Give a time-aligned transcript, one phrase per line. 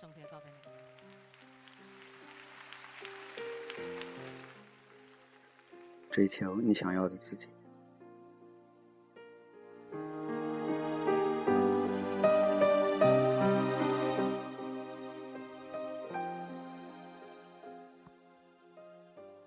[0.00, 0.56] 送佢嘅歌俾你。
[6.10, 7.48] 追求你想要的自己。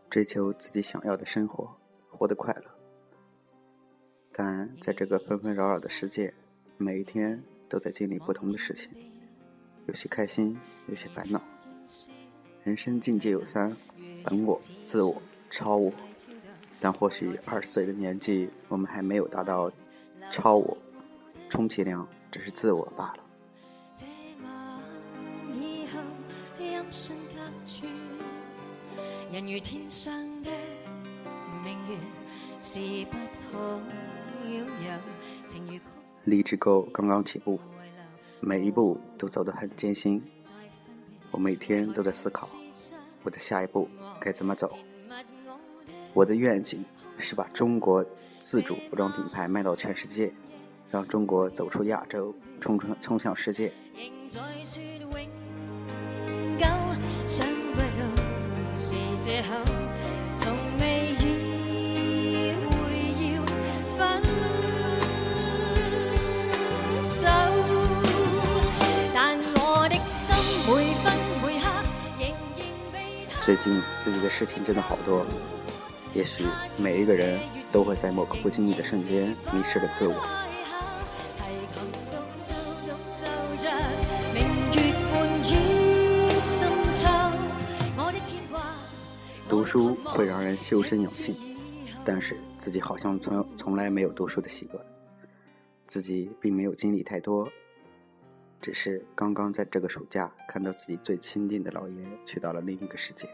[0.09, 1.77] 追求自己想要的生活，
[2.09, 2.63] 活得快乐。
[4.31, 6.33] 但在这个纷纷扰扰的世界，
[6.77, 8.91] 每一天都在经历不同的事情，
[9.87, 10.57] 有些开心，
[10.87, 11.41] 有些烦恼。
[12.63, 13.75] 人生境界有三：
[14.23, 15.91] 本我、自我、超我。
[16.79, 19.71] 但或许二十岁的年纪，我们还没有达到
[20.29, 20.77] 超我，
[21.49, 23.23] 充其量只是自我罢了。
[29.31, 30.49] 人如天上的
[31.63, 31.97] 明月，
[32.59, 33.17] 是不
[33.51, 33.81] 可
[34.49, 35.79] 拥有。
[36.25, 37.59] 励志够刚刚起步，
[38.39, 40.23] 每一步都走得很艰辛。
[41.31, 42.49] 我每天都在思考，
[43.23, 43.89] 我的下一步
[44.19, 44.77] 该怎么走。
[46.13, 46.83] 我的愿景
[47.17, 48.05] 是把中国
[48.39, 50.33] 自主服装品牌卖到全世界，
[50.89, 53.71] 让中国走出亚洲，冲冲冲向世界。
[73.47, 75.25] 最近自己的事情真的好多，
[76.13, 76.43] 也许
[76.83, 77.39] 每一个人
[77.71, 80.13] 都会在某个不经意的瞬间迷失了自我。
[89.47, 91.33] 读书会让人修身养性，
[92.03, 94.83] 但是自己好像从从来没有读书的习惯，
[95.87, 97.49] 自己并没有经历太多。
[98.67, 103.25] 只是刚刚在这个暑假，看到自己最亲近的姥爷去到了另一个世界，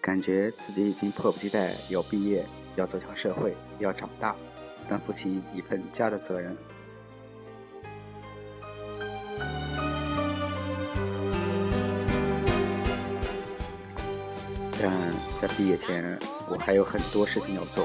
[0.00, 4.36] 感觉自己已经迫不及待要毕业，要走向社会，要长大，
[4.88, 6.56] 担负起一份家的责任。
[14.80, 14.92] 但
[15.36, 16.16] 在毕业前，
[16.48, 17.84] 我还有很多事情要做。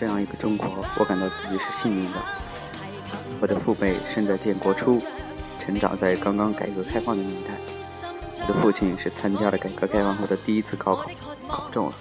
[0.00, 2.12] 这样一个中国，我感到自己是幸运的。
[3.38, 4.98] 我的父辈生在建国初，
[5.58, 7.50] 成长在刚刚改革开放的年代。
[8.40, 11.10] 我的父亲是参加了改革开放后的第一次高考，
[11.46, 11.92] 考中了。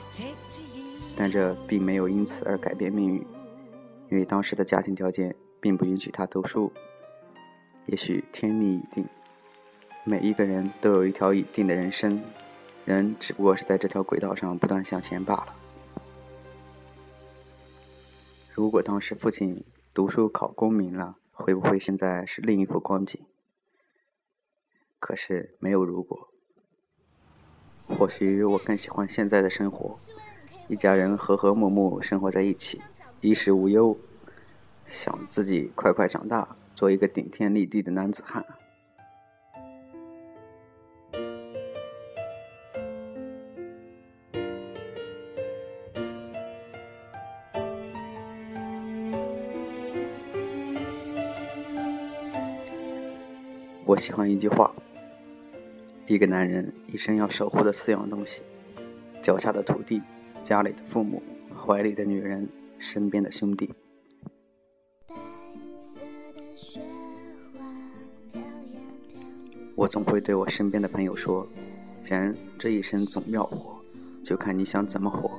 [1.18, 3.16] 但这并没有因此而改变命运，
[4.09, 6.72] 因为当时的家庭条件并不允许他读书。
[7.88, 9.06] 也许天命已定，
[10.06, 12.24] 每一个人都有一条已定的人生，
[12.86, 15.56] 人只不过是在这条轨道上不断向前罢了。
[18.59, 23.22] 如果当时父亲读书考功名了，会不会现在是另一幅光景？
[25.00, 26.28] 可是没有如果。
[27.88, 29.96] 或许我更喜欢现在的生活，
[30.68, 32.81] 一家人和和睦睦生活在一起，
[33.22, 33.97] 衣食无忧，
[34.86, 38.46] 想自己快快长大，做一个顶天立地的男子汉。
[53.90, 54.72] 我喜欢一句话：
[56.06, 58.40] 一个男人一生要守护的四样东西：
[59.20, 60.00] 脚下的土地、
[60.44, 61.24] 家里的父母、
[61.58, 62.47] 怀里的女人、
[62.78, 63.74] 身边的兄弟。
[69.74, 71.47] 我总会对我身边的朋友说：
[72.06, 73.76] 人这一生总要活，
[74.24, 75.32] 就看你想怎么活。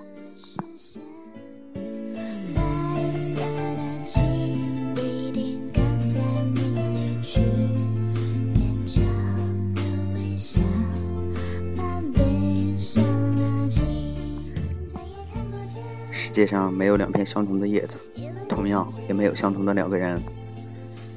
[16.31, 17.99] 世界上没有两片相同的叶子，
[18.49, 20.23] 同样也没有相同的两个人。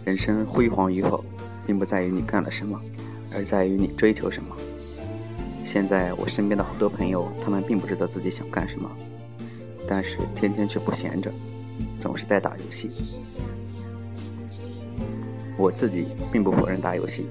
[0.03, 1.23] 人生辉煌与否，
[1.67, 2.81] 并不在于你干了什么，
[3.31, 4.57] 而在于你追求什么。
[5.63, 8.89] 现在我身边的好多朋友，他们并不知道自己想干什么，
[9.87, 11.31] 但是天天却不闲着，
[11.99, 12.89] 总是在打游戏。
[15.59, 17.27] 我自己并不否认打游戏，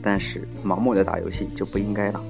[0.00, 2.22] 但是盲目的打游戏就不应该了。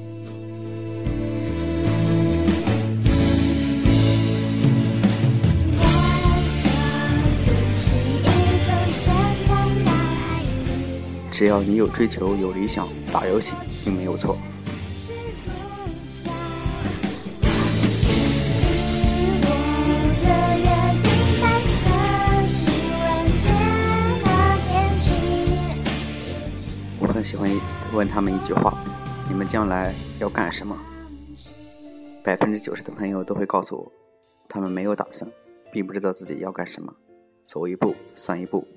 [11.40, 14.36] 只要你有追求、有理想，打游戏并没有错。
[26.98, 27.50] 我很喜欢
[27.94, 28.74] 问他们一句话
[29.26, 30.76] ：“你们将来要干什么？”
[32.22, 33.92] 百分之九十的朋友都会告诉我，
[34.46, 35.26] 他们没有打算，
[35.72, 36.92] 并不知道自己要干什么，
[37.44, 38.68] 走一步算一步。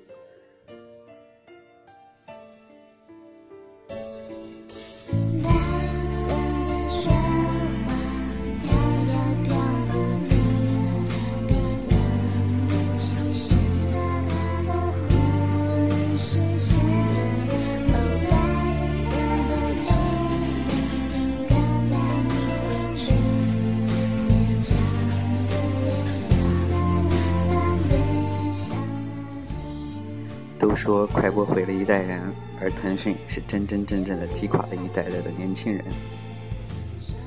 [30.64, 32.22] 都说快播毁了一代人，
[32.58, 35.84] 而腾讯是真真正正的击垮了一代代的年轻人。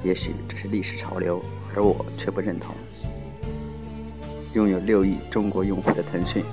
[0.03, 1.39] 也许这是历史潮流，
[1.75, 2.73] 而我却不认同。
[4.55, 6.43] 拥有六亿中国用户的腾讯，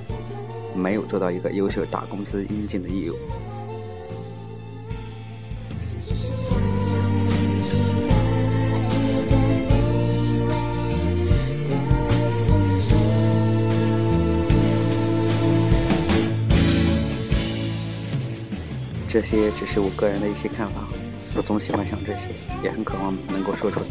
[0.77, 3.15] 没有做到一个优秀大公司应尽的义务。
[19.15, 20.81] 这些只是我个人的一些看法，
[21.37, 22.27] 我总喜欢想这些，
[22.65, 23.87] 也很渴望能够说出来。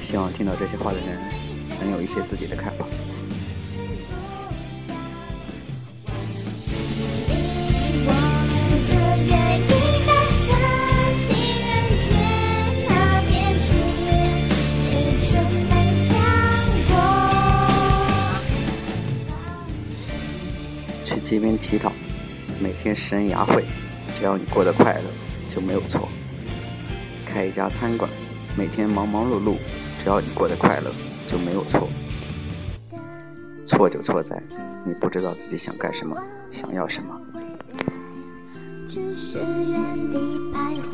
[0.00, 1.20] 希望听到这些话的人
[1.80, 2.84] 能有一些自己的看法。
[21.04, 21.92] 去街边乞讨，
[22.60, 23.64] 每天食人牙慧。
[24.14, 25.10] 只要你过得快乐，
[25.52, 26.08] 就没有错。
[27.26, 28.08] 开一家餐馆，
[28.56, 29.56] 每天忙忙碌碌，
[30.02, 30.90] 只要你过得快乐，
[31.26, 31.88] 就没有错。
[33.66, 34.40] 错就错在
[34.84, 36.16] 你不知道自己想干什么，
[36.52, 37.20] 想要什么。
[38.88, 40.78] 只是原地徘